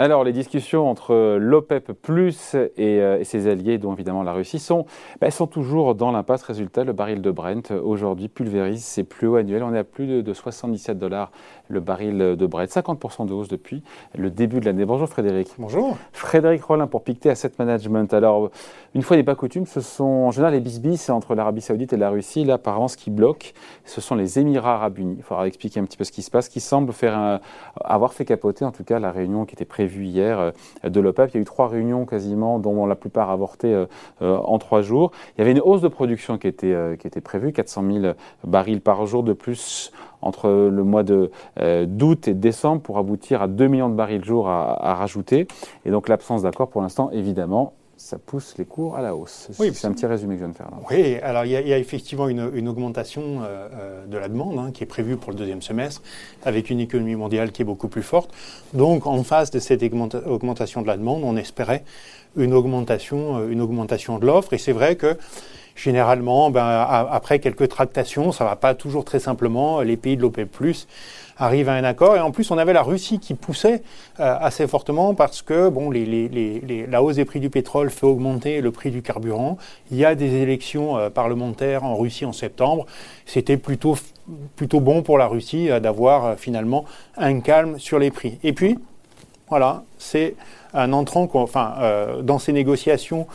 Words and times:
Alors, 0.00 0.24
les 0.24 0.32
discussions 0.32 0.88
entre 0.88 1.36
l'OPEP 1.36 1.92
Plus 1.92 2.54
euh, 2.54 3.18
et, 3.18 3.24
ses 3.24 3.48
alliés, 3.48 3.76
dont 3.76 3.92
évidemment 3.92 4.22
la 4.22 4.32
Russie, 4.32 4.58
sont, 4.58 4.86
bah, 5.20 5.30
sont 5.30 5.46
toujours 5.46 5.94
dans 5.94 6.10
l'impasse. 6.10 6.42
Résultat, 6.42 6.84
le 6.84 6.94
baril 6.94 7.20
de 7.20 7.30
Brent 7.30 7.70
aujourd'hui 7.70 8.28
pulvérise 8.28 8.82
ses 8.82 9.04
plus 9.04 9.26
hauts 9.26 9.36
annuels. 9.36 9.62
On 9.62 9.74
est 9.74 9.78
à 9.78 9.84
plus 9.84 10.22
de, 10.22 10.32
77 10.32 10.98
dollars 10.98 11.30
le 11.68 11.80
baril 11.80 12.16
de 12.16 12.46
Brent, 12.46 12.64
50% 12.64 13.26
de 13.26 13.34
hausse 13.34 13.48
depuis 13.48 13.82
le 14.16 14.30
début 14.30 14.60
de 14.60 14.64
l'année. 14.64 14.86
Bonjour 14.86 15.06
Frédéric. 15.06 15.50
Bonjour. 15.58 15.98
Frédéric 16.12 16.64
Rollin 16.64 16.86
pour 16.86 17.04
Pictet 17.04 17.28
Asset 17.28 17.52
Management. 17.58 18.14
Alors, 18.14 18.50
une 18.94 19.02
fois 19.02 19.18
n'est 19.18 19.22
pas 19.22 19.34
coutume, 19.34 19.66
ce 19.66 19.82
sont 19.82 20.04
en 20.04 20.30
général 20.30 20.54
les 20.54 20.60
bisbis 20.60 21.10
entre 21.10 21.34
l'Arabie 21.34 21.60
Saoudite 21.60 21.92
et 21.92 21.98
la 21.98 22.08
Russie. 22.08 22.44
Là, 22.44 22.54
apparemment, 22.54 22.88
ce 22.88 22.96
qui 22.96 23.10
bloque, 23.10 23.52
ce 23.84 24.00
sont 24.00 24.14
les 24.14 24.38
Émirats 24.38 24.76
Arabes 24.76 24.98
Unis. 24.98 25.16
Il 25.18 25.22
faudra 25.22 25.46
expliquer 25.46 25.78
un 25.78 25.84
petit 25.84 25.98
peu 25.98 26.04
ce 26.04 26.12
qui 26.12 26.22
se 26.22 26.30
passe, 26.30 26.48
qui 26.48 26.60
semble 26.60 26.94
faire 26.94 27.40
avoir 27.84 28.14
fait 28.14 28.24
capoter, 28.24 28.64
en 28.64 28.72
tout 28.72 28.82
cas, 28.82 28.98
la 28.98 29.12
réunion 29.12 29.44
qui 29.44 29.54
était 29.54 29.66
prévue 29.66 29.89
hier 29.98 30.38
euh, 30.38 30.50
de 30.88 31.00
l'OPEP. 31.00 31.30
Il 31.32 31.34
y 31.36 31.38
a 31.38 31.40
eu 31.40 31.44
trois 31.44 31.68
réunions 31.68 32.06
quasiment, 32.06 32.58
dont 32.58 32.86
la 32.86 32.94
plupart 32.94 33.30
avortées 33.30 33.74
euh, 33.74 33.86
euh, 34.22 34.36
en 34.36 34.58
trois 34.58 34.82
jours. 34.82 35.12
Il 35.36 35.40
y 35.40 35.42
avait 35.42 35.52
une 35.52 35.60
hausse 35.60 35.80
de 35.80 35.88
production 35.88 36.38
qui 36.38 36.48
était, 36.48 36.74
qui 36.98 37.06
était 37.06 37.20
prévue, 37.20 37.52
400 37.52 37.84
000 38.00 38.14
barils 38.44 38.80
par 38.80 39.04
jour 39.06 39.22
de 39.22 39.32
plus 39.32 39.92
entre 40.22 40.48
le 40.48 40.84
mois 40.84 41.02
d'août 41.02 42.28
et 42.28 42.34
de 42.34 42.40
décembre 42.40 42.82
pour 42.82 42.98
aboutir 42.98 43.42
à 43.42 43.48
2 43.48 43.66
millions 43.68 43.88
de 43.88 43.94
barils 43.94 44.24
jour 44.24 44.48
à, 44.48 44.90
à 44.90 44.94
rajouter. 44.94 45.46
Et 45.84 45.90
donc 45.90 46.08
l'absence 46.08 46.42
d'accord 46.42 46.68
pour 46.68 46.82
l'instant, 46.82 47.10
évidemment, 47.10 47.74
ça 48.00 48.16
pousse 48.16 48.54
les 48.56 48.64
cours 48.64 48.96
à 48.96 49.02
la 49.02 49.14
hausse. 49.14 49.48
Oui, 49.58 49.72
c'est 49.74 49.86
un 49.86 49.92
petit 49.92 50.06
résumé 50.06 50.34
que 50.34 50.40
je 50.40 50.44
viens 50.46 50.52
de 50.52 50.56
faire. 50.56 50.70
Là. 50.70 50.78
Oui, 50.90 51.16
alors 51.22 51.44
il 51.44 51.50
y, 51.50 51.72
a, 51.72 51.78
effectivement 51.78 52.28
une, 52.28 52.66
augmentation 52.66 53.42
euh, 53.42 53.68
euh, 53.74 54.06
de 54.06 54.16
la 54.16 54.28
demande 54.28 54.58
hein, 54.58 54.70
qui 54.72 54.82
est 54.82 54.86
prévue 54.86 55.18
pour 55.18 55.32
le 55.32 55.36
deuxième 55.36 55.60
semestre, 55.60 56.00
avec 56.42 56.70
une 56.70 56.80
économie 56.80 57.14
mondiale 57.14 57.52
qui 57.52 57.60
est 57.60 57.64
beaucoup 57.64 57.88
plus 57.88 58.02
forte. 58.02 58.32
Donc 58.72 59.06
en 59.06 59.22
face 59.22 59.50
de 59.50 59.58
cette 59.58 59.82
augmentation 59.82 60.80
de 60.80 60.86
la 60.86 60.96
demande, 60.96 61.22
on 61.24 61.36
espérait 61.36 61.84
une 62.36 62.54
augmentation, 62.54 63.36
euh, 63.36 63.50
une 63.50 63.60
augmentation 63.60 64.18
de 64.18 64.26
l'offre. 64.26 64.54
Et 64.54 64.58
c'est 64.58 64.72
vrai 64.72 64.96
que 64.96 65.18
généralement, 65.76 66.50
ben, 66.50 66.64
après 66.64 67.38
quelques 67.38 67.68
tractations, 67.68 68.32
ça 68.32 68.44
ne 68.44 68.48
va 68.48 68.56
pas 68.56 68.74
toujours 68.74 69.04
très 69.04 69.20
simplement. 69.20 69.82
Les 69.82 69.98
pays 69.98 70.16
de 70.16 70.22
l'OPEP+, 70.22 70.48
arrive 71.40 71.68
à 71.68 71.72
un 71.72 71.84
accord. 71.84 72.16
Et 72.16 72.20
en 72.20 72.30
plus, 72.30 72.50
on 72.50 72.58
avait 72.58 72.72
la 72.72 72.82
Russie 72.82 73.18
qui 73.18 73.34
poussait 73.34 73.82
euh, 74.20 74.36
assez 74.40 74.66
fortement 74.68 75.14
parce 75.14 75.42
que 75.42 75.68
bon, 75.68 75.90
les, 75.90 76.86
la 76.88 77.02
hausse 77.02 77.16
des 77.16 77.24
prix 77.24 77.40
du 77.40 77.50
pétrole 77.50 77.90
fait 77.90 78.06
augmenter 78.06 78.60
le 78.60 78.70
prix 78.70 78.90
du 78.90 79.02
carburant. 79.02 79.56
Il 79.90 79.96
y 79.96 80.04
a 80.04 80.14
des 80.14 80.34
élections 80.34 80.98
euh, 80.98 81.10
parlementaires 81.10 81.84
en 81.84 81.96
Russie 81.96 82.26
en 82.26 82.32
septembre. 82.32 82.86
C'était 83.26 83.56
plutôt, 83.56 83.96
plutôt 84.54 84.80
bon 84.80 85.02
pour 85.02 85.18
la 85.18 85.26
Russie 85.26 85.70
euh, 85.70 85.80
d'avoir 85.80 86.38
finalement 86.38 86.84
un 87.16 87.40
calme 87.40 87.78
sur 87.78 87.98
les 87.98 88.10
prix. 88.10 88.38
Et 88.44 88.52
puis, 88.52 88.78
voilà, 89.48 89.82
c'est 89.98 90.36
un 90.74 90.92
entrant, 90.92 91.28
enfin, 91.34 91.74
dans 92.22 92.38
ces 92.38 92.52
négociations 92.52 93.26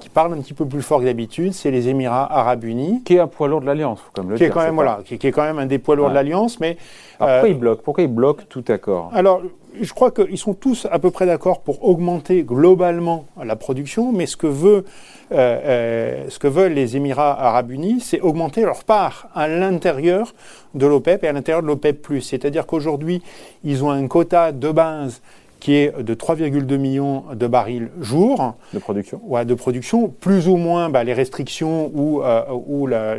qui 0.00 0.08
parle 0.08 0.32
un 0.32 0.40
petit 0.40 0.54
peu 0.54 0.66
plus 0.66 0.82
fort 0.82 1.00
que 1.00 1.04
d'habitude, 1.04 1.52
c'est 1.52 1.70
les 1.70 1.88
Émirats 1.88 2.26
Arabes 2.32 2.64
Unis. 2.64 3.02
Qui 3.04 3.16
est 3.16 3.20
un 3.20 3.26
poids 3.26 3.46
lourd 3.46 3.60
de 3.60 3.66
l'Alliance, 3.66 4.00
comme 4.14 4.30
le 4.30 4.36
qui 4.36 4.44
Est 4.44 4.50
quand 4.50 4.62
même, 4.62 4.74
voilà, 4.74 5.00
qui, 5.04 5.14
est 5.14 5.30
quand 5.30 5.44
même 5.44 5.58
un 5.58 5.66
des 5.66 5.78
poids 5.78 5.94
lourds 5.94 6.10
de 6.10 6.14
l'Alliance. 6.14 6.58
Mais, 6.58 6.76
pourquoi 7.18 7.48
ils 7.48 7.58
bloquent 7.58 7.82
Pourquoi 7.84 8.04
ils 8.04 8.12
bloquent 8.12 8.44
tout 8.48 8.64
accord? 8.68 9.10
Alors, 9.14 9.42
je 9.80 9.92
crois 9.92 10.10
qu'ils 10.10 10.38
sont 10.38 10.54
tous 10.54 10.86
à 10.90 10.98
peu 10.98 11.10
près 11.10 11.26
d'accord 11.26 11.60
pour 11.60 11.84
augmenter 11.84 12.42
globalement 12.42 13.26
la 13.42 13.56
production, 13.56 14.12
mais 14.12 14.26
ce 14.26 14.36
que, 14.36 14.46
veut, 14.46 14.84
euh, 15.32 15.34
euh, 15.34 16.24
ce 16.28 16.38
que 16.38 16.48
veulent 16.48 16.72
les 16.72 16.96
Émirats 16.96 17.38
Arabes 17.40 17.70
Unis, 17.70 18.00
c'est 18.00 18.20
augmenter 18.20 18.62
leur 18.62 18.84
part 18.84 19.28
à 19.34 19.48
l'intérieur 19.48 20.34
de 20.74 20.86
l'OPEP 20.86 21.24
et 21.24 21.28
à 21.28 21.32
l'intérieur 21.32 21.62
de 21.62 21.68
l'OPEP+. 21.68 22.20
C'est-à-dire 22.20 22.66
qu'aujourd'hui, 22.66 23.22
ils 23.64 23.84
ont 23.84 23.90
un 23.90 24.06
quota 24.08 24.52
de 24.52 24.70
base 24.70 25.20
qui 25.60 25.74
est 25.74 26.02
de 26.02 26.14
3,2 26.14 26.76
millions 26.78 27.24
de 27.34 27.46
barils 27.46 27.90
jour. 28.00 28.54
De 28.72 28.78
production 28.78 29.20
Ouais, 29.24 29.44
de 29.44 29.54
production, 29.54 30.08
plus 30.08 30.48
ou 30.48 30.56
moins 30.56 30.88
bah, 30.88 31.04
les 31.04 31.12
restrictions 31.12 31.90
ou, 31.94 32.22
euh, 32.22 32.42
ou, 32.66 32.86
la, 32.86 33.16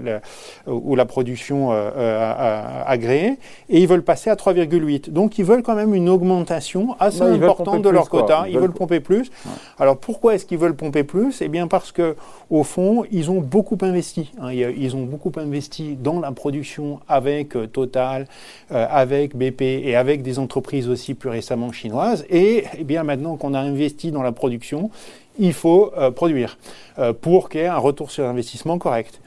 ou, 0.67 0.95
la, 0.95 1.05
production 1.05 1.71
euh, 1.71 1.91
euh, 1.95 2.83
agréée. 2.85 3.37
Et 3.69 3.79
ils 3.79 3.87
veulent 3.87 4.03
passer 4.03 4.29
à 4.29 4.35
3,8. 4.35 5.11
Donc 5.11 5.37
ils 5.37 5.45
veulent 5.45 5.63
quand 5.63 5.75
même 5.75 5.93
une 5.93 6.09
augmentation 6.09 6.95
assez 6.99 7.21
importante 7.21 7.83
de 7.83 7.89
leur 7.89 8.09
quota. 8.09 8.45
Ils, 8.49 8.57
veulent, 8.57 8.71
pomper 8.71 8.99
plus. 8.99 9.31
Alors 9.79 9.97
pourquoi 9.97 10.35
est-ce 10.35 10.45
qu'ils 10.45 10.57
veulent 10.57 10.75
pomper 10.75 11.03
plus? 11.03 11.41
Eh 11.41 11.47
bien 11.47 11.67
parce 11.67 11.91
que 11.91 12.15
au 12.49 12.63
fond, 12.63 13.03
ils 13.11 13.29
ont 13.29 13.39
beaucoup 13.39 13.77
investi. 13.81 14.31
Hein. 14.41 14.51
Ils 14.51 14.95
ont 14.95 15.03
beaucoup 15.03 15.31
investi 15.37 15.95
dans 16.01 16.19
la 16.19 16.31
production 16.31 16.99
avec 17.07 17.55
Total, 17.71 18.27
avec 18.69 19.35
BP 19.35 19.61
et 19.61 19.95
avec 19.95 20.23
des 20.23 20.39
entreprises 20.39 20.89
aussi 20.89 21.13
plus 21.13 21.29
récemment 21.29 21.71
chinoises. 21.71 22.25
Et 22.31 22.63
eh 22.77 22.83
bien 22.85 23.03
maintenant 23.03 23.35
qu'on 23.35 23.53
a 23.53 23.59
investi 23.59 24.11
dans 24.11 24.23
la 24.23 24.31
production, 24.31 24.89
il 25.37 25.53
faut 25.53 25.91
euh, 25.97 26.11
produire 26.11 26.57
euh, 26.97 27.13
pour 27.13 27.49
qu'il 27.49 27.61
y 27.61 27.63
ait 27.65 27.67
un 27.67 27.77
retour 27.77 28.09
sur 28.09 28.25
investissement 28.25 28.77
correct. 28.77 29.19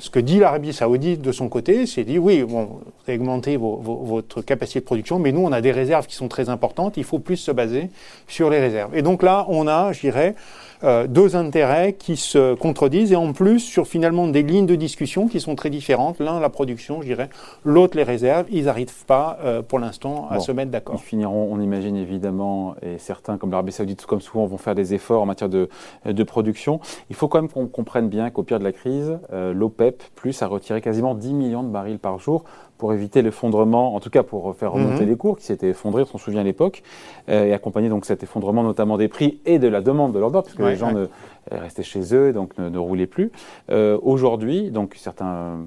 Ce 0.00 0.10
que 0.10 0.18
dit 0.18 0.38
l'Arabie 0.38 0.72
saoudite 0.72 1.20
de 1.20 1.30
son 1.30 1.48
côté, 1.48 1.86
c'est 1.86 2.04
dit 2.04 2.18
oui, 2.18 2.42
bon, 2.42 2.64
vous 2.64 2.80
avez 3.06 3.18
augmenté 3.18 3.58
votre 3.58 4.40
capacité 4.40 4.80
de 4.80 4.84
production, 4.86 5.18
mais 5.18 5.30
nous, 5.30 5.42
on 5.42 5.52
a 5.52 5.60
des 5.60 5.72
réserves 5.72 6.06
qui 6.06 6.14
sont 6.14 6.28
très 6.28 6.48
importantes, 6.48 6.96
il 6.96 7.04
faut 7.04 7.18
plus 7.18 7.36
se 7.36 7.50
baser 7.50 7.90
sur 8.26 8.48
les 8.48 8.60
réserves. 8.60 8.96
Et 8.96 9.02
donc 9.02 9.22
là, 9.22 9.44
on 9.48 9.68
a, 9.68 9.92
je 9.92 10.00
dirais, 10.00 10.34
euh, 10.82 11.06
deux 11.06 11.36
intérêts 11.36 11.92
qui 11.92 12.16
se 12.16 12.54
contredisent 12.54 13.12
et 13.12 13.16
en 13.16 13.32
plus 13.32 13.60
sur 13.60 13.86
finalement 13.86 14.26
des 14.28 14.42
lignes 14.42 14.66
de 14.66 14.74
discussion 14.74 15.28
qui 15.28 15.40
sont 15.40 15.54
très 15.54 15.70
différentes. 15.70 16.18
L'un 16.20 16.40
la 16.40 16.48
production, 16.48 17.02
je 17.02 17.06
dirais, 17.06 17.28
l'autre 17.64 17.96
les 17.96 18.02
réserves. 18.02 18.46
Ils 18.50 18.64
n'arrivent 18.64 19.04
pas 19.06 19.38
euh, 19.42 19.62
pour 19.62 19.78
l'instant 19.78 20.28
à 20.30 20.40
se 20.40 20.52
mettre 20.52 20.70
d'accord. 20.70 20.96
Ils 20.98 21.06
finiront, 21.06 21.48
on 21.50 21.60
imagine 21.60 21.96
évidemment, 21.96 22.74
et 22.82 22.98
certains 22.98 23.36
comme 23.36 23.50
l'Arabie 23.50 23.72
Saoudite, 23.72 24.06
comme 24.06 24.20
souvent, 24.20 24.46
vont 24.46 24.58
faire 24.58 24.74
des 24.74 24.94
efforts 24.94 25.22
en 25.22 25.26
matière 25.26 25.48
de, 25.48 25.68
de 26.06 26.22
production. 26.22 26.80
Il 27.10 27.16
faut 27.16 27.28
quand 27.28 27.40
même 27.40 27.50
qu'on 27.50 27.66
comprenne 27.66 28.08
bien 28.08 28.30
qu'au 28.30 28.42
pire 28.42 28.58
de 28.58 28.64
la 28.64 28.72
crise, 28.72 29.18
euh, 29.32 29.52
l'OPEP 29.52 30.02
plus 30.14 30.42
a 30.42 30.46
retiré 30.46 30.80
quasiment 30.80 31.14
10 31.14 31.32
millions 31.34 31.62
de 31.62 31.68
barils 31.68 31.98
par 31.98 32.18
jour 32.18 32.44
pour 32.80 32.94
éviter 32.94 33.20
l'effondrement, 33.20 33.94
en 33.94 34.00
tout 34.00 34.08
cas 34.08 34.22
pour 34.22 34.56
faire 34.56 34.72
remonter 34.72 35.04
mhm. 35.04 35.10
les 35.10 35.16
cours 35.16 35.36
qui 35.38 35.44
s'étaient 35.44 35.68
effondrés, 35.68 36.02
on 36.02 36.06
s'en 36.06 36.18
souvient 36.18 36.40
à 36.40 36.44
l'époque, 36.44 36.82
et 37.28 37.52
accompagner 37.52 37.90
donc 37.90 38.06
cet 38.06 38.22
effondrement 38.22 38.62
notamment 38.62 38.96
des 38.96 39.06
prix 39.06 39.38
et 39.44 39.58
de 39.58 39.68
la 39.68 39.82
demande 39.82 40.12
de 40.12 40.18
l'ordre, 40.18 40.42
puisque 40.42 40.60
les 40.60 40.76
gens 40.76 40.90
ne, 40.90 41.06
restaient 41.50 41.82
chez 41.82 42.14
eux, 42.14 42.32
donc 42.32 42.56
ne, 42.58 42.78
roulaient 42.78 43.06
plus. 43.06 43.32
Euh, 43.70 43.98
aujourd'hui, 44.02 44.70
donc 44.70 44.94
certains, 44.96 45.58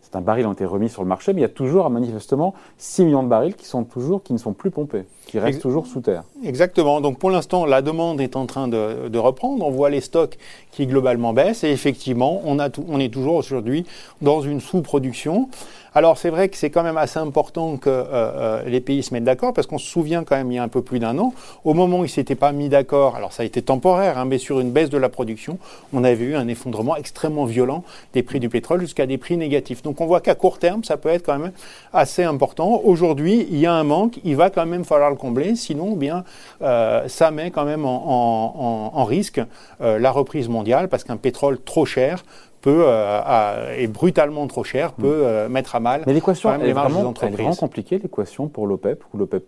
certains 0.00 0.20
barils 0.20 0.46
ont 0.46 0.52
été 0.52 0.64
remis 0.64 0.88
sur 0.88 1.02
le 1.02 1.08
marché, 1.08 1.32
mais 1.32 1.40
il 1.40 1.42
y 1.42 1.46
a 1.46 1.48
toujours 1.48 1.88
manifestement 1.88 2.54
6 2.76 3.04
millions 3.04 3.22
de 3.22 3.28
barils 3.28 3.54
qui 3.54 3.66
sont 3.66 3.84
toujours, 3.84 4.22
qui 4.22 4.32
ne 4.32 4.38
sont 4.38 4.52
plus 4.52 4.70
pompés, 4.70 5.04
qui 5.26 5.38
restent 5.38 5.62
toujours 5.62 5.86
sous 5.86 6.00
terre. 6.00 6.24
Exactement. 6.44 7.00
Donc 7.00 7.18
pour 7.18 7.30
l'instant, 7.30 7.64
la 7.64 7.82
demande 7.82 8.20
est 8.20 8.36
en 8.36 8.46
train 8.46 8.68
de, 8.68 9.18
reprendre. 9.18 9.64
On 9.64 9.70
voit 9.70 9.90
les 9.90 10.00
stocks 10.00 10.36
qui 10.70 10.86
globalement 10.86 11.32
baissent 11.32 11.64
et 11.64 11.70
effectivement, 11.70 12.42
on, 12.44 12.58
a 12.58 12.68
on 12.88 12.98
est 12.98 13.12
toujours 13.12 13.36
aujourd'hui 13.36 13.86
dans 14.20 14.40
une 14.40 14.60
sous-production. 14.60 15.48
Alors 15.94 16.16
c'est 16.16 16.30
vrai 16.30 16.48
que 16.48 16.56
c'est 16.56 16.70
quand 16.70 16.82
même 16.82 16.96
assez 16.96 17.18
important 17.18 17.76
que 17.76 17.90
euh, 17.90 18.04
euh, 18.12 18.62
les 18.64 18.80
pays 18.80 19.02
se 19.02 19.12
mettent 19.12 19.24
d'accord 19.24 19.52
parce 19.52 19.66
qu'on 19.66 19.76
se 19.76 19.86
souvient 19.86 20.24
quand 20.24 20.36
même 20.36 20.50
il 20.50 20.54
y 20.54 20.58
a 20.58 20.62
un 20.62 20.68
peu 20.68 20.80
plus 20.80 20.98
d'un 20.98 21.18
an, 21.18 21.34
au 21.64 21.74
moment 21.74 22.00
où 22.00 22.04
ils 22.04 22.10
s'étaient 22.10 22.34
pas 22.34 22.52
mis 22.52 22.70
d'accord, 22.70 23.14
alors 23.14 23.34
ça 23.34 23.42
a 23.42 23.46
été 23.46 23.60
temporaire, 23.60 24.16
hein, 24.16 24.24
mais 24.24 24.38
sur 24.38 24.60
une 24.60 24.70
baisse 24.70 24.88
de 24.88 24.96
la 24.96 25.10
production, 25.10 25.58
on 25.92 26.02
avait 26.02 26.24
eu 26.24 26.34
un 26.34 26.48
effondrement 26.48 26.96
extrêmement 26.96 27.44
violent 27.44 27.84
des 28.14 28.22
prix 28.22 28.40
du 28.40 28.48
pétrole 28.48 28.80
jusqu'à 28.80 29.04
des 29.04 29.18
prix 29.18 29.36
négatifs. 29.36 29.82
Donc 29.82 30.00
on 30.00 30.06
voit 30.06 30.22
qu'à 30.22 30.34
court 30.34 30.58
terme, 30.58 30.82
ça 30.82 30.96
peut 30.96 31.10
être 31.10 31.26
quand 31.26 31.38
même 31.38 31.52
assez 31.92 32.24
important. 32.24 32.80
Aujourd'hui, 32.84 33.46
il 33.50 33.58
y 33.58 33.66
a 33.66 33.74
un 33.74 33.84
manque, 33.84 34.18
il 34.24 34.36
va 34.36 34.48
quand 34.48 34.64
même 34.64 34.84
falloir 34.84 35.10
le 35.10 35.16
combler, 35.16 35.56
sinon 35.56 35.90
eh 35.92 35.96
bien 35.96 36.24
euh, 36.62 37.06
ça 37.08 37.30
met 37.30 37.50
quand 37.50 37.64
même 37.64 37.84
en, 37.84 39.04
risque 39.04 39.42
la 39.80 40.10
reprise 40.12 40.48
mondiale 40.48 40.88
parce 40.88 41.02
qu'un 41.02 41.16
pétrole 41.16 41.60
trop 41.60 41.84
cher 41.84 42.22
peut, 42.62 42.84
euh, 42.86 43.76
est 43.76 43.88
brutalement 43.88 44.46
trop 44.46 44.64
cher, 44.64 44.92
peut 44.92 45.02
mm. 45.02 45.26
euh, 45.26 45.48
mettre 45.48 45.74
à 45.74 45.80
mal 45.80 46.04
Mais 46.06 46.14
l'équation, 46.14 46.50
elle, 46.54 46.66
est 46.68 46.72
vraiment, 46.72 47.12
elle 47.20 47.28
est 47.28 47.32
vraiment 47.32 47.54
compliquée, 47.54 47.98
l'équation 47.98 48.48
pour 48.48 48.66
l'OPEP 48.66 49.02
ou 49.12 49.18
l'OPEP+, 49.18 49.42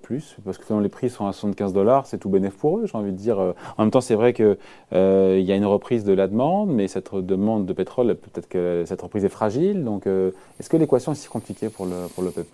parce 0.45 0.59
que 0.59 0.75
les 0.75 0.89
prix 0.89 1.09
sont 1.09 1.27
à 1.27 1.33
75 1.33 1.73
dollars, 1.73 2.07
c'est 2.07 2.19
tout 2.19 2.29
bénéf 2.29 2.55
pour 2.55 2.79
eux, 2.79 2.87
j'ai 2.87 2.99
envie 2.99 3.13
de 3.13 3.17
dire. 3.17 3.39
Euh. 3.39 3.53
En 3.79 3.85
même 3.85 3.91
temps, 3.91 4.01
c'est 4.01 4.17
vrai 4.17 4.33
qu'il 4.33 4.59
il 4.93 5.41
y 5.41 5.53
a 5.53 5.57
une 5.57 5.65
reprise 5.65 6.05
de 6.05 6.13
la 6.13 6.27
demande, 6.27 6.71
mais 6.71 6.89
cette 6.89 7.15
demande 7.15 7.67
de 7.67 7.73
pétrole, 7.73 8.15
peut-être 8.17 8.49
que 8.49 8.85
cette 8.87 9.01
reprise 9.01 9.25
est 9.25 9.31
fragile. 9.31 9.85
Donc, 9.85 10.07
est-ce 10.07 10.69
que 10.69 10.77
l'équation 10.77 11.13
est 11.13 11.17
si 11.17 11.29
compliquée 11.29 11.69
pour 11.69 11.87
l'OPEP+. 11.87 12.47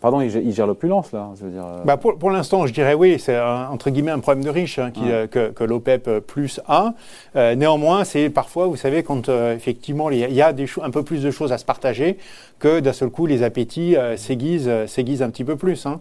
Pardon, 0.00 0.20
il, 0.20 0.52
gère 0.52 0.66
l'opulence, 0.66 1.12
là 1.12 1.28
je 1.38 1.44
veux 1.44 1.50
dire, 1.50 1.64
bah 1.84 1.96
pour, 1.96 2.16
pour 2.16 2.30
l'instant, 2.30 2.66
je 2.66 2.72
dirais 2.72 2.94
oui, 2.94 3.18
c'est 3.18 3.38
entre 3.38 3.90
guillemets 3.90 4.10
un 4.10 4.18
problème 4.20 4.44
de 4.44 4.50
riche 4.50 4.78
hein, 4.78 4.90
qui, 4.90 5.02
que, 5.30 5.50
que 5.50 5.64
l'OPEP 5.64 6.20
plus 6.26 6.60
a. 6.66 6.94
néanmoins, 7.34 8.04
c'est 8.04 8.30
parfois, 8.30 8.66
vous 8.66 8.76
savez, 8.76 9.02
quand 9.02 9.28
effectivement 9.28 10.10
il 10.10 10.32
y 10.32 10.42
a 10.42 10.52
des 10.52 10.66
un 10.82 10.90
peu 10.90 11.02
plus 11.02 11.22
de 11.22 11.30
choses 11.30 11.52
à 11.52 11.58
se 11.58 11.64
partager 11.64 12.18
que 12.58 12.80
d'un 12.80 12.92
seul 12.92 13.10
coup 13.10 13.26
les 13.26 13.42
appétits 13.42 13.96
euh, 13.96 14.14
euh, 14.14 14.86
s'aiguisent, 14.86 15.22
un 15.22 15.30
petit 15.30 15.44
peu 15.44 15.56
plus. 15.56 15.86
Hein. 15.86 16.00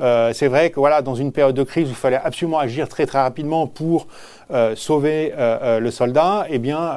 Euh, 0.00 0.32
c'est 0.32 0.48
vrai 0.48 0.70
que 0.70 0.78
voilà, 0.78 1.02
dans 1.02 1.14
une 1.14 1.32
période 1.32 1.54
de 1.54 1.62
crise 1.62 1.88
où 1.88 1.90
il 1.90 1.94
fallait 1.94 2.20
absolument 2.22 2.58
agir 2.58 2.88
très 2.88 3.06
très 3.06 3.20
rapidement 3.20 3.66
pour 3.66 4.06
sauver 4.76 5.32
le 5.36 5.90
soldat, 5.90 6.46
eh 6.48 6.58
bien, 6.58 6.94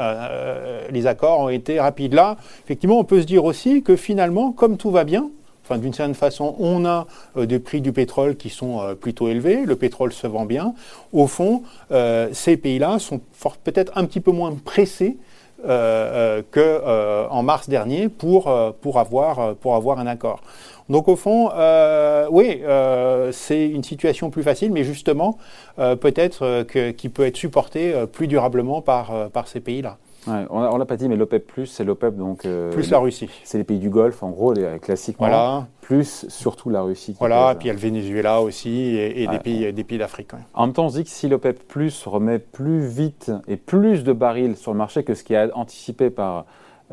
les 0.92 1.08
accords 1.08 1.40
ont 1.40 1.50
été 1.50 1.80
rapides. 1.80 2.14
Là, 2.14 2.38
effectivement, 2.64 3.00
on 3.00 3.04
peut 3.04 3.22
se 3.22 3.26
dire 3.26 3.44
aussi 3.44 3.82
que 3.82 3.96
finalement, 3.96 4.52
comme 4.52 4.78
tout 4.78 4.92
va 4.92 5.04
bien, 5.04 5.30
enfin 5.70 5.78
d'une 5.78 5.94
certaine 5.94 6.16
façon, 6.16 6.56
on 6.60 6.86
a 6.86 7.06
des 7.36 7.60
prix 7.60 7.82
du 7.82 7.92
pétrole 7.92 8.36
qui 8.36 8.50
sont 8.50 8.96
plutôt 9.00 9.28
élevés, 9.28 9.66
le 9.66 9.76
pétrole 9.76 10.12
se 10.12 10.26
vend 10.26 10.46
bien. 10.46 10.74
Au 11.14 11.28
fond, 11.28 11.62
ces 12.32 12.58
pays-là 12.58 12.98
sont 13.00 13.22
peut-être 13.64 13.92
un 13.96 14.06
petit 14.06 14.20
peu 14.20 14.32
moins 14.32 14.54
pressés 14.54 15.18
euh, 15.66 16.42
qu'en 16.52 17.44
mars 17.44 17.68
dernier 17.70 18.08
pour, 18.08 18.48
avoir, 18.50 20.00
un 20.00 20.08
accord. 20.08 20.42
Donc 20.90 21.08
au 21.08 21.16
fond, 21.16 21.52
euh, 21.54 22.28
oui, 22.32 22.62
euh, 22.64 23.32
c'est 23.32 23.68
une 23.68 23.84
situation 23.84 24.30
plus 24.30 24.44
facile, 24.44 24.72
mais 24.72 24.84
justement, 24.84 25.38
euh, 25.78 25.96
peut-être 25.96 26.64
qui 26.94 27.10
peut 27.10 27.26
être 27.26 27.38
supportée 27.38 27.94
plus 28.12 28.28
durablement 28.28 28.82
par, 28.82 29.30
par 29.30 29.48
ces 29.48 29.60
pays-là. 29.60 29.98
On 30.50 30.74
ne 30.74 30.78
l'a 30.78 30.86
pas 30.86 30.98
dit, 30.98 31.10
mais 31.10 31.16
l'OPEP+, 31.16 31.52
c'est 31.66 31.84
l'OPEP, 31.84 32.16
donc... 32.16 32.48
plus 32.72 32.90
la 32.92 33.00
Russie. 33.00 33.30
C'est 33.44 33.58
les 33.58 33.64
pays 33.64 33.80
du 33.80 33.90
Golfe, 33.90 34.24
en 34.24 34.30
gros, 34.30 34.54
les, 34.54 34.80
classiquement. 34.80 35.28
Voilà. 35.28 35.68
Plus 35.82 36.28
surtout 36.30 36.70
la 36.70 36.82
Russie. 36.82 37.16
voilà, 37.20 37.54
et 37.54 37.56
puis 37.56 37.66
il 37.66 37.68
y 37.68 37.72
a 37.72 37.74
le 37.74 37.80
Venezuela 37.80 38.42
aussi, 38.42 38.96
et, 38.98 39.28
des 39.28 39.40
pays, 39.40 39.74
des 39.74 39.84
pays 39.84 39.98
d'Afrique. 39.98 40.32
En 40.54 40.66
même 40.68 40.74
temps, 40.74 40.86
on 40.86 40.90
se 40.90 40.98
dit 40.98 41.04
que 41.04 41.10
si 41.10 41.28
l'OPEP+, 41.28 41.60
remet 42.06 42.40
plus 42.40 42.86
vite 42.86 43.32
et 43.48 43.58
plus 43.58 44.04
de 44.04 44.14
barils 44.14 44.56
sur 44.56 44.72
le 44.72 44.78
marché 44.78 45.04
que 45.04 45.16
ce 45.16 45.24
qui 45.24 45.34
est 45.34 45.52
anticipé 45.54 46.10
par 46.10 46.46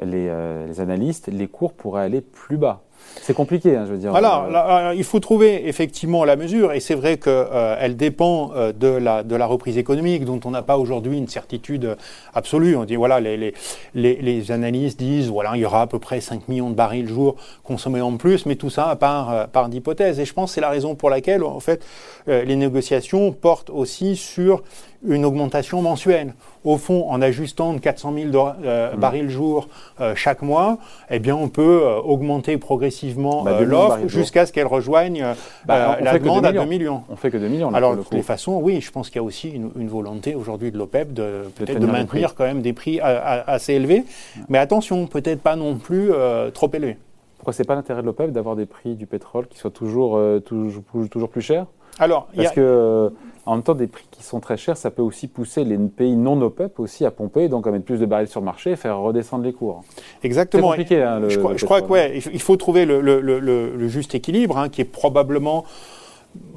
les, 0.03 0.31
les 0.67 0.81
analystes, 0.81 1.29
les 1.29 1.49
cours 1.49 1.73
pourraient 1.73 2.05
aller 2.05 2.21
plus 2.21 2.57
bas. 2.57 2.83
C'est 3.23 3.35
compliqué, 3.35 3.77
hein, 3.77 3.85
je 3.87 3.93
veux 3.93 3.99
dire. 3.99 4.15
Alors, 4.15 4.47
euh, 4.55 4.95
il 4.95 5.05
faut 5.05 5.21
trouver 5.21 5.69
effectivement 5.69 6.25
la 6.25 6.37
mesure, 6.37 6.73
et 6.73 6.81
c'est 6.81 6.95
vrai 6.95 7.17
qu'elle 7.17 7.33
euh, 7.35 7.89
dépend 7.89 8.53
euh, 8.55 8.73
de, 8.73 8.89
la, 8.89 9.23
de 9.23 9.35
la 9.35 9.47
reprise 9.47 9.79
économique, 9.79 10.25
dont 10.25 10.41
on 10.45 10.51
n'a 10.51 10.63
pas 10.63 10.79
aujourd'hui 10.79 11.19
une 11.19 11.29
certitude 11.29 11.97
absolue. 12.35 12.77
On 12.77 12.85
dit, 12.85 12.97
voilà, 12.97 13.21
les, 13.21 13.37
les, 13.37 13.55
les, 13.95 14.53
analystes 14.53 14.99
disent, 14.99 15.29
voilà, 15.29 15.53
il 15.55 15.61
y 15.61 15.65
aura 15.65 15.83
à 15.83 15.87
peu 15.87 15.99
près 15.99 16.21
5 16.21 16.49
millions 16.49 16.71
de 16.71 16.75
barils 16.75 17.09
jour 17.09 17.37
consommés 17.65 18.01
en 18.01 18.17
plus, 18.17 18.47
mais 18.47 18.57
tout 18.57 18.71
ça 18.71 18.95
part, 18.97 19.49
part 19.49 19.69
d'hypothèses. 19.69 20.21
Et 20.21 20.25
je 20.25 20.33
pense 20.33 20.51
que 20.51 20.55
c'est 20.55 20.61
la 20.61 20.71
raison 20.71 20.95
pour 20.95 21.11
laquelle, 21.11 21.43
en 21.43 21.61
fait, 21.61 21.85
les 22.27 22.57
négociations 22.57 23.33
portent 23.33 23.71
aussi 23.71 24.17
sur 24.17 24.63
une 25.07 25.25
augmentation 25.25 25.83
mensuelle. 25.83 26.35
Au 26.65 26.79
fond, 26.79 27.09
en 27.09 27.23
ajustant 27.23 27.75
de 27.75 27.79
400 27.79 28.15
000 28.33 28.37
euh, 28.65 28.93
mmh. 28.93 28.99
barils 28.99 29.31
jour 29.31 29.69
euh, 30.01 30.15
chaque 30.17 30.43
mois, 30.43 30.79
eh 31.11 31.21
bien, 31.21 31.37
on 31.37 31.49
peut 31.49 31.83
euh, 31.85 31.99
augmenter 31.99 32.59
progressivement 32.59 33.45
bah, 33.45 33.61
l'offre 33.61 34.09
jusqu'à 34.09 34.47
ce 34.47 34.53
qu'elle 34.53 34.67
rejoigne 34.67 35.25
bah, 35.65 35.99
la 36.01 36.19
demande 36.19 36.45
à 36.45 36.53
2 36.53 36.65
millions. 36.65 37.03
On 37.09 37.17
fait 37.17 37.31
que 37.31 37.37
2 37.37 37.47
millions. 37.47 37.73
Alors, 37.73 37.97
de 37.97 38.03
toutes 38.03 38.15
les 38.15 38.23
façons, 38.23 38.59
oui, 38.61 38.81
je 38.81 38.91
pense 38.91 39.09
qu'il 39.09 39.17
y 39.17 39.21
a 39.21 39.23
aussi 39.25 39.51
une, 39.51 39.87
volonté 39.87 40.35
aujourd'hui 40.35 40.73
de 40.73 40.79
l'OPEP 40.79 41.13
de 41.13 41.45
peut-être 41.55 41.79
de 41.79 41.87
maintenir 41.87 42.35
quand 42.35 42.45
même 42.45 42.61
des 42.61 42.73
prix 42.73 42.99
assez 43.01 43.75
élevés. 43.75 44.05
Mais 44.49 44.59
attention, 44.59 45.07
peut-être 45.07 45.41
pas 45.41 45.55
non 45.55 45.77
plus 45.77 46.11
trop 46.53 46.71
élevés. 46.73 46.99
Pourquoi 47.39 47.53
c'est 47.53 47.65
pas 47.65 47.77
l'intérêt 47.77 48.01
de 48.01 48.07
l'OPEP 48.07 48.33
d'avoir 48.33 48.57
des 48.57 48.67
prix 48.67 48.97
du 48.97 49.07
pétrole 49.07 49.47
qui 49.47 49.59
soient 49.59 49.71
toujours, 49.71 50.21
toujours, 50.45 50.83
toujours 51.09 51.29
plus 51.29 51.43
chers? 51.43 51.67
Alors, 51.99 52.29
Parce 52.37 52.53
que 52.53 53.13
en 53.47 53.55
même 53.55 53.63
temps, 53.63 53.75
des 53.75 53.87
prix 53.87 54.05
qui 54.11 54.25
sont 54.25 54.41
très 54.41 54.57
chers, 54.57 54.77
ça 54.77 54.91
peut 54.91 55.03
aussi 55.03 55.29
pousser 55.29 55.63
les 55.63 55.79
pays 55.79 56.17
non 56.17 56.41
OPEP 56.43 56.81
aussi 56.81 57.07
à 57.07 57.13
pomper, 57.13 57.49
donc 57.49 57.69
à 57.69 57.71
mettre 57.71 57.85
plus 57.85 58.01
de 58.01 58.07
barils 58.07 58.27
sur 58.27 58.41
le 58.41 58.45
marché 58.45 58.73
et 58.73 58.77
faire 58.77 58.99
redescendre 58.99 59.45
les 59.45 59.53
cours. 59.53 59.85
Exactement. 60.25 60.73
C'est 60.73 60.79
compliqué. 60.79 61.03
Hein, 61.03 61.23
je, 61.29 61.65
crois, 61.65 61.81
que 61.81 61.87
ouais, 61.87 62.19
il 62.33 62.41
faut 62.41 62.57
trouver 62.57 62.85
le, 62.85 63.89
juste 63.89 64.17
équilibre, 64.17 64.59
hein, 64.59 64.69
qui 64.69 64.81
est 64.81 64.85
probablement 64.85 65.65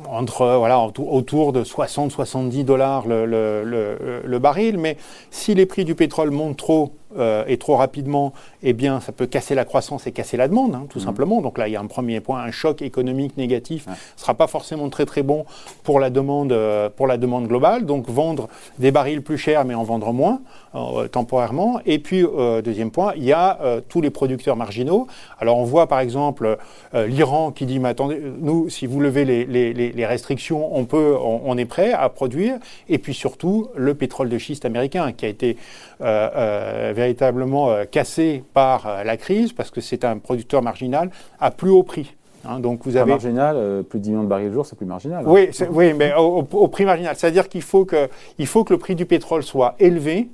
entre 0.10 0.58
voilà 0.58 0.82
autour 0.82 1.54
de 1.54 1.64
60-70 1.64 2.66
dollars 2.66 3.08
le, 3.08 3.26
le, 3.26 4.40
baril. 4.40 4.80
Mais 4.80 4.98
si 5.30 5.54
les 5.54 5.68
prix 5.68 5.86
du 5.86 5.94
pétrole 5.94 6.32
montent 6.32 6.58
trop 6.58 6.94
euh, 7.18 7.44
et 7.48 7.58
trop 7.58 7.76
rapidement, 7.76 8.34
eh 8.62 8.74
bien, 8.74 9.00
ça 9.00 9.12
peut 9.12 9.26
casser 9.26 9.56
la 9.56 9.66
croissance 9.66 10.06
et 10.08 10.12
casser 10.12 10.38
la 10.38 10.48
demande, 10.48 10.76
hein, 10.76 10.86
tout 10.90 11.00
mmh. 11.00 11.04
simplement. 11.04 11.42
Donc 11.42 11.58
là, 11.58 11.68
il 11.68 11.72
y 11.72 11.76
a 11.76 11.82
un 11.82 11.88
premier 11.88 12.20
point, 12.20 12.42
un 12.42 12.52
choc 12.52 12.82
économique 12.82 13.38
négatif 13.38 13.88
ne 13.88 13.94
sera 14.18 14.34
pas 14.34 14.48
forcément 14.48 14.90
très 14.90 15.06
très 15.06 15.24
bon 15.24 15.46
pour 15.84 16.00
la 16.00 16.10
demande 16.10 16.52
euh, 16.52 16.90
pour 16.90 17.08
la 17.08 17.18
demande 17.18 17.48
globale. 17.48 17.86
Donc 17.86 18.10
vendre 18.10 18.50
des 18.78 18.92
barils 18.92 19.22
plus 19.22 19.38
chers, 19.38 19.66
mais 19.66 19.76
en 19.76 19.84
vendre 19.84 20.12
moins 20.14 20.42
euh, 20.76 21.08
temporairement. 21.08 21.80
Et 21.86 22.00
puis 22.00 22.26
deuxième 22.64 22.92
point, 22.92 23.14
il 23.16 23.24
y 23.24 23.34
a 23.34 23.60
tous 23.88 24.02
les 24.02 24.10
producteurs 24.10 24.56
marginaux. 24.56 25.08
Alors 25.40 25.58
on 25.58 25.64
voit 25.64 25.88
par 25.88 26.00
exemple 26.00 26.58
l'Iran 26.94 27.52
qui 27.52 27.66
dit, 27.66 27.80
mais 27.80 27.90
attendez, 27.90 28.22
nous, 28.40 28.70
si 28.70 28.86
vous 28.86 29.00
levez 29.00 29.26
les, 29.26 29.46
les, 29.46 29.74
les 29.74 30.06
restrictions, 30.06 30.76
on 30.76 30.86
peut, 30.86 31.16
on, 31.20 31.42
on, 31.46 31.58
est 31.58 31.66
prêt 31.66 31.92
à 31.94 32.10
produire. 32.10 32.58
Et 32.88 32.98
puis 32.98 33.14
surtout 33.14 33.70
le 33.76 33.94
pétrole 33.94 34.30
de 34.30 34.38
schiste 34.38 34.66
américain 34.66 35.12
qui 35.12 35.26
a 35.26 35.30
été 35.30 35.58
véritablement 36.00 37.70
euh, 37.70 37.86
cassé 37.86 38.44
par 38.54 38.88
euh, 38.88 39.04
la 39.04 39.18
crise, 39.18 39.54
parce 39.54 39.72
que 39.72 39.81
c'est 39.81 40.04
un 40.06 40.18
producteur 40.18 40.62
marginal 40.62 41.10
à 41.40 41.51
plus 41.51 41.69
haut 41.69 41.84
prix. 41.84 42.16
Hein. 42.46 42.62
donc 42.62 42.86
vous 42.86 42.96
avez 42.96 43.12
marginal, 43.12 43.57
euh, 43.57 43.84
plus 43.84 44.00
de 44.00 44.06
10 44.06 44.10
millions 44.12 44.24
de 44.24 44.30
barils 44.30 44.48
le 44.48 44.54
jour, 44.54 44.66
c'est 44.66 44.78
plus 44.78 44.86
marginal. 44.86 45.25
Hein. 45.25 45.30
Oui, 45.30 45.50
oui, 45.72 45.94
mais 45.94 46.13
au, 46.16 46.68
prix 46.69 46.86
marginal, 46.86 47.16
c'est-à-dire 47.18 47.50
qu'il 47.50 47.62
faut 47.62 47.86
que, 47.86 48.10
il 48.38 48.48
faut 48.48 48.63
que 48.63 48.74
le 48.74 48.80
prix 48.80 48.96
du 48.96 49.06
pétrole 49.06 49.44
soit 49.44 49.75
élevé 49.80 50.30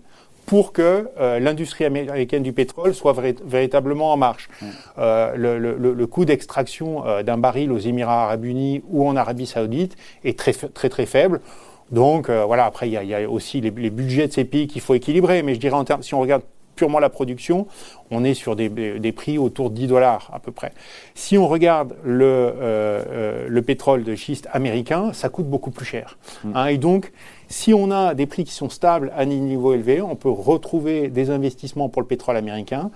pour 0.45 0.73
que 0.73 1.09
l'industrie 1.39 1.85
américaine 1.85 2.43
du 2.43 2.53
pétrole 2.53 2.93
soit 2.93 3.15
véritablement 3.43 4.13
en 4.13 4.17
marche. 4.17 4.47
le, 4.95 6.05
coût 6.05 6.23
d'extraction 6.23 7.03
d'un 7.23 7.39
baril 7.39 7.71
aux 7.71 7.79
Émirats 7.79 8.25
arabes 8.25 8.45
unis 8.45 8.83
ou 8.87 9.07
en 9.07 9.15
Arabie 9.15 9.47
saoudite 9.47 9.95
est 10.23 10.37
très 10.37 10.53
très 10.53 10.89
très 10.89 11.07
faible. 11.07 11.41
Donc 11.89 12.29
voilà, 12.29 12.65
après 12.65 12.87
il 12.87 12.93
y, 12.93 13.15
a 13.15 13.27
aussi 13.27 13.59
les, 13.59 13.71
les, 13.71 13.89
budgets 13.89 14.27
de 14.27 14.33
ces 14.33 14.45
pays 14.45 14.67
qu'il 14.67 14.81
faut 14.81 14.93
équilibrer, 14.93 15.41
mais 15.41 15.55
je 15.55 15.59
dirais 15.59 15.73
en 15.73 15.83
termes, 15.83 16.03
si 16.03 16.13
on 16.13 16.19
regarde 16.19 16.43
purement 16.75 16.99
la 16.99 17.09
production, 17.09 17.67
on 18.11 18.23
est 18.23 18.33
sur 18.33 18.55
des, 18.55 19.11
prix 19.11 19.37
autour 19.37 19.69
de 19.69 19.75
10 19.75 19.87
dollars 19.87 20.29
à 20.33 20.39
peu 20.39 20.51
près. 20.51 20.71
Si 21.13 21.37
on 21.37 21.47
regarde 21.47 21.95
le, 22.03 22.25
euh, 22.25 22.53
euh, 22.61 23.45
le 23.49 23.61
pétrole 23.61 24.03
de 24.03 24.15
schiste 24.15 24.47
américain, 24.51 25.13
ça 25.13 25.29
coûte 25.29 25.47
beaucoup 25.47 25.71
plus 25.71 25.85
cher. 25.85 26.17
Mm. 26.43 26.51
Hein, 26.55 26.65
et 26.67 26.77
donc, 26.77 27.11
si 27.47 27.73
on 27.73 27.91
a 27.91 28.13
des 28.13 28.25
prix 28.25 28.43
qui 28.43 28.53
sont 28.53 28.69
stables 28.69 29.11
à 29.15 29.21
un 29.21 29.25
niveau 29.25 29.73
élevé, 29.73 30.01
on 30.01 30.15
peut 30.15 30.29
retrouver 30.29 31.09
des 31.09 31.29
investissements 31.29 31.89
pour 31.89 32.01
le 32.01 32.07
pétrole 32.07 32.37
américain 32.37 32.91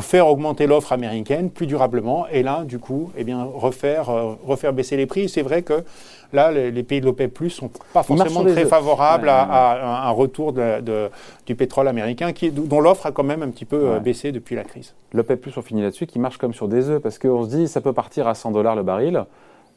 faire 0.00 0.26
augmenter 0.26 0.66
l'offre 0.66 0.92
américaine 0.92 1.50
plus 1.50 1.66
durablement 1.66 2.26
et 2.28 2.42
là, 2.42 2.64
du 2.64 2.78
coup, 2.78 3.10
eh 3.16 3.24
bien, 3.24 3.44
refaire, 3.44 4.08
euh, 4.08 4.34
refaire 4.46 4.72
baisser 4.72 4.96
les 4.96 5.06
prix. 5.06 5.28
C'est 5.28 5.42
vrai 5.42 5.62
que 5.62 5.84
là, 6.32 6.50
les, 6.50 6.82
pays 6.82 7.00
de 7.00 7.06
l'OPEP+, 7.06 7.40
ne 7.40 7.48
sont 7.48 7.70
pas 7.92 8.02
forcément 8.02 8.44
très 8.44 8.64
favorables 8.64 9.28
à, 9.28 10.08
un 10.08 10.10
retour 10.10 10.52
de, 10.52 11.10
du 11.46 11.54
pétrole 11.54 11.88
américain, 11.88 12.32
qui, 12.32 12.50
dont 12.50 12.80
l'offre 12.80 13.06
a 13.06 13.12
quand 13.12 13.24
même 13.24 13.42
un 13.42 13.48
petit 13.48 13.64
peu 13.64 13.90
euh, 13.90 14.00
baissé 14.00 14.32
depuis 14.32 14.56
la 14.56 14.64
crise. 14.64 14.94
L'OPEP+, 15.12 15.46
on 15.56 15.62
finit 15.62 15.82
là-dessus, 15.82 16.06
qui 16.06 16.18
marche 16.18 16.38
comme 16.38 16.54
sur 16.54 16.68
des 16.68 16.88
œufs, 16.88 17.02
parce 17.02 17.18
qu'on 17.18 17.44
se 17.44 17.50
dit, 17.50 17.68
ça 17.68 17.80
peut 17.80 17.92
partir 17.92 18.26
à 18.28 18.34
100 18.34 18.52
dollars 18.52 18.76
le 18.76 18.82
baril, 18.82 19.24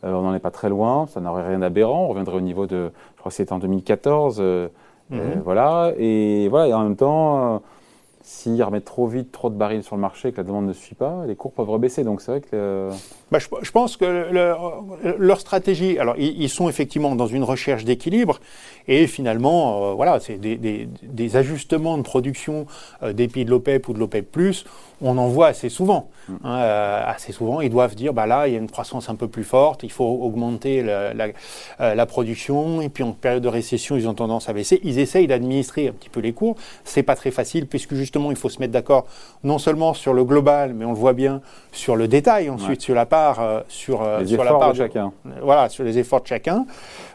euh, 0.03 0.13
on 0.13 0.21
n'en 0.21 0.33
est 0.33 0.39
pas 0.39 0.51
très 0.51 0.69
loin, 0.69 1.07
ça 1.07 1.19
n'aurait 1.19 1.47
rien 1.47 1.59
d'aberrant, 1.59 2.05
on 2.05 2.07
reviendrait 2.07 2.37
au 2.37 2.41
niveau 2.41 2.65
de, 2.67 2.91
je 3.15 3.19
crois 3.19 3.29
que 3.29 3.35
c'était 3.35 3.53
en 3.53 3.59
2014, 3.59 4.37
euh, 4.39 4.67
mhm. 5.09 5.41
voilà, 5.43 5.93
et 5.97 6.47
voilà, 6.49 6.67
et 6.67 6.73
en 6.73 6.83
même 6.83 6.95
temps 6.95 7.61
s'ils 8.25 8.61
remettent 8.63 8.85
trop 8.85 9.05
vite 9.05 9.31
trop 9.31 9.51
de 9.51 9.55
barils 9.55 9.83
sur 9.83 9.95
le 9.95 10.01
marché 10.01 10.29
et 10.29 10.31
que 10.31 10.37
la 10.37 10.43
demande 10.43 10.65
ne 10.65 10.73
suit 10.73 10.95
pas, 10.95 11.25
les 11.27 11.35
cours 11.35 11.51
peuvent 11.51 11.69
rebaisser. 11.69 12.03
Donc 12.03 12.21
c'est 12.21 12.31
vrai 12.31 12.41
que. 12.41 12.89
Bah, 13.31 13.37
je, 13.39 13.71
pense 13.71 13.97
que 13.97 14.05
leur 15.17 15.39
stratégie, 15.39 15.99
alors 15.99 16.15
ils, 16.17 16.49
sont 16.49 16.67
effectivement 16.67 17.15
dans 17.15 17.27
une 17.27 17.43
recherche 17.43 17.85
d'équilibre 17.85 18.39
et 18.87 19.07
finalement, 19.07 19.91
euh, 19.91 19.93
voilà, 19.93 20.19
c'est 20.19 20.37
des, 20.37 21.35
ajustements 21.35 21.97
de 21.97 22.03
production 22.03 22.67
euh, 23.01 23.13
des 23.13 23.27
pays 23.27 23.45
de 23.45 23.49
l'OPEP 23.49 23.87
ou 23.87 23.93
de 23.93 23.99
l'OPEP 23.99 24.37
on 25.01 25.17
en 25.17 25.27
voit 25.27 25.47
assez 25.47 25.69
souvent. 25.69 26.09
Mm. 26.29 26.33
Hein, 26.43 26.57
euh, 26.59 27.03
assez 27.05 27.31
souvent, 27.31 27.61
ils 27.61 27.69
doivent 27.69 27.95
dire, 27.95 28.13
bah 28.13 28.25
là, 28.25 28.47
il 28.47 28.53
y 28.53 28.55
a 28.55 28.59
une 28.59 28.69
croissance 28.69 29.09
un 29.09 29.15
peu 29.15 29.27
plus 29.27 29.43
forte, 29.43 29.83
il 29.83 29.91
faut 29.91 30.05
augmenter 30.05 30.83
la, 30.83 32.05
production, 32.05 32.81
et 32.81 32.89
puis 32.89 33.03
en 33.03 33.11
période 33.11 33.43
de 33.43 33.49
récession, 33.49 33.97
ils 33.97 34.07
ont 34.07 34.13
tendance 34.13 34.47
à 34.47 34.53
baisser. 34.53 34.79
Ils 34.83 34.99
essayent 34.99 35.27
d'administrer 35.27 35.89
un 35.89 35.91
petit 35.91 36.09
peu 36.09 36.19
les 36.19 36.33
cours. 36.33 36.55
C'est 36.83 37.03
pas 37.03 37.15
très 37.15 37.31
facile, 37.31 37.67
puisque 37.67 37.95
justement, 37.95 38.14
il 38.31 38.37
faut 38.37 38.49
se 38.49 38.59
mettre 38.59 38.73
d'accord 38.73 39.05
non 39.43 39.57
seulement 39.57 39.93
sur 39.93 40.13
le 40.13 40.23
global, 40.23 40.73
mais 40.73 40.85
on 40.85 40.91
le 40.91 40.97
voit 40.97 41.13
bien 41.13 41.41
sur 41.71 41.95
le 41.95 42.07
détail 42.07 42.49
ensuite, 42.49 42.81
sur 42.81 42.95
la 42.95 43.05
part, 43.05 43.63
sur, 43.67 44.07
sur 44.25 44.43
la 44.43 44.53
part 44.53 44.71
de 44.71 44.77
chacun. 44.77 45.11
Voilà, 45.41 45.69
sur 45.69 45.83
les 45.83 45.97
efforts 45.97 46.21
de 46.21 46.27
chacun. 46.27 46.65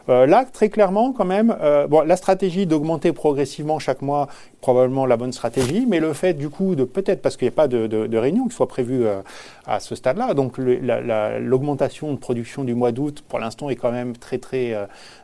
Euh, 0.09 0.25
là, 0.25 0.45
très 0.45 0.69
clairement, 0.69 1.13
quand 1.13 1.25
même, 1.25 1.55
euh, 1.61 1.87
bon, 1.87 2.01
la 2.01 2.15
stratégie 2.15 2.65
d'augmenter 2.65 3.13
progressivement 3.13 3.79
chaque 3.79 4.01
mois, 4.01 4.27
probablement 4.61 5.05
la 5.05 5.17
bonne 5.17 5.33
stratégie, 5.33 5.85
mais 5.87 5.99
le 5.99 6.13
fait, 6.13 6.33
du 6.33 6.49
coup, 6.49 6.75
de 6.75 6.83
peut-être, 6.83 7.21
parce 7.21 7.35
qu'il 7.35 7.47
n'y 7.47 7.53
a 7.53 7.55
pas 7.55 7.67
de, 7.67 8.17
réunion 8.17 8.47
qui 8.47 8.55
soit 8.55 8.67
prévue 8.67 9.05
euh, 9.05 9.21
à 9.65 9.79
ce 9.79 9.95
stade-là, 9.95 10.33
donc 10.33 10.57
l'augmentation 10.57 12.13
de 12.13 12.17
production 12.17 12.63
du 12.63 12.75
mois 12.75 12.91
d'août, 12.91 13.23
pour 13.27 13.39
l'instant, 13.39 13.69
est 13.69 13.75
quand 13.75 13.91
même 13.91 14.15
très, 14.15 14.37
très, 14.37 14.75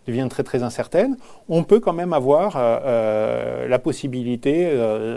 devient 0.07 0.27
très, 0.29 0.43
très 0.43 0.63
incertaine, 0.63 1.17
on 1.49 1.63
peut 1.63 1.79
quand 1.79 1.93
même 1.93 2.13
avoir 2.13 2.57
la 2.57 3.79
possibilité 3.79 4.71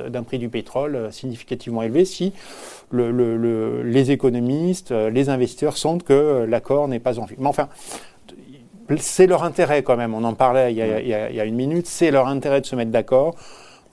d'un 0.08 0.22
prix 0.22 0.38
du 0.38 0.48
pétrole 0.48 1.08
significativement 1.10 1.82
élevé 1.82 2.04
si 2.04 2.32
les 2.92 4.10
économistes, 4.10 4.90
les 4.90 5.28
investisseurs 5.28 5.76
sentent 5.76 6.02
que 6.02 6.44
l'accord 6.48 6.88
n'est 6.88 6.98
pas 6.98 7.18
en 7.18 7.24
vue. 7.24 7.36
Mais 7.38 7.46
enfin, 7.46 7.68
c'est 8.98 9.26
leur 9.26 9.44
intérêt 9.44 9.82
quand 9.82 9.96
même, 9.96 10.14
on 10.14 10.24
en 10.24 10.34
parlait 10.34 10.72
il 10.72 10.78
y 10.78 10.82
a, 10.82 11.44
une 11.44 11.54
minute, 11.54 11.86
c'est 11.86 12.10
leur 12.10 12.26
intérêt 12.26 12.60
de 12.60 12.66
se 12.66 12.76
mettre 12.76 12.90
d'accord 12.90 13.36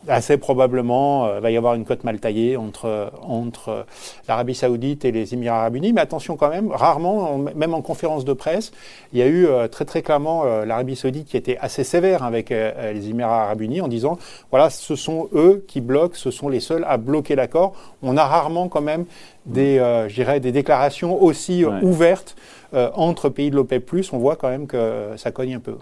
assez 0.08 0.38
probablement, 0.38 1.36
il 1.36 1.42
va 1.42 1.52
y 1.52 1.58
avoir 1.58 1.74
une 1.74 1.84
cote 1.84 2.04
mal 2.04 2.20
taillée 2.20 2.56
entre, 2.56 3.12
entre 3.22 3.86
l'Arabie 4.28 4.56
Saoudite 4.56 5.04
et 5.04 5.12
les 5.12 5.34
Émirats 5.34 5.60
Arabes 5.60 5.76
Unis. 5.76 5.92
Mais 5.92 6.02
attention 6.02 6.38
quand 6.38 6.50
même, 6.50 6.72
rarement, 6.72 7.38
même 7.38 7.74
en 7.74 7.82
conférence 7.82 8.24
de 8.24 8.34
presse, 8.34 8.72
il 9.12 9.20
y 9.20 9.22
a 9.22 9.28
eu 9.28 9.48
très 9.70 9.84
très 9.84 10.02
clairement 10.02 10.46
l'Arabie 10.64 10.96
Saoudite 10.96 11.28
qui 11.28 11.36
était 11.36 11.58
assez 11.58 11.84
sévère 11.84 12.24
avec 12.24 12.52
les 12.52 13.10
Émirats 13.10 13.44
Arabes 13.44 13.62
Unis 13.62 13.82
en 13.82 13.90
disant 13.90 14.18
voilà, 14.50 14.70
ce 14.70 14.96
sont 14.96 15.28
eux 15.34 15.66
qui 15.68 15.82
bloquent, 15.82 16.16
ce 16.16 16.32
sont 16.32 16.48
les 16.48 16.62
seuls 16.62 16.86
à 16.88 16.98
bloquer 16.98 17.36
l'accord. 17.36 17.74
On 18.02 18.16
a 18.16 18.26
rarement 18.26 18.70
quand 18.70 18.82
même 18.82 19.06
des, 19.48 19.78
euh, 19.80 20.40
des 20.40 20.52
déclarations 20.52 21.22
aussi 21.22 21.64
euh, 21.64 21.80
ouvertes 21.82 22.36
euh, 22.74 22.90
entre 22.96 23.30
pays 23.30 23.50
de 23.50 23.56
l'OPEP+, 23.56 23.90
on 24.12 24.18
voit 24.18 24.36
quand 24.36 24.50
même 24.50 24.68
que 24.68 25.14
ça 25.16 25.32
cogne 25.32 25.56
un 25.56 25.60
peu. 25.60 25.78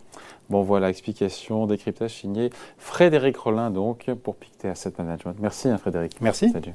Bon 0.50 0.62
voilà, 0.62 0.90
explication, 0.90 1.66
décryptage 1.66 2.14
signé 2.14 2.52
Frédéric 2.78 3.38
Rollin 3.38 3.72
donc 3.72 4.12
pour 4.24 4.36
Pictet 4.36 4.70
Asset 4.70 4.94
Management. 4.98 5.36
Merci 5.40 5.70
hein, 5.70 5.78
Frédéric. 5.78 6.22
Merci. 6.22 6.52
Salut. 6.52 6.74